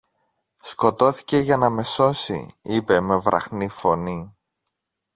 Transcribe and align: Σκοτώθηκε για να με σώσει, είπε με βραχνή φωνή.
Σκοτώθηκε 0.61 1.37
για 1.37 1.57
να 1.57 1.69
με 1.69 1.83
σώσει, 1.83 2.55
είπε 2.61 2.99
με 2.99 3.17
βραχνή 3.17 3.67
φωνή. 3.67 4.35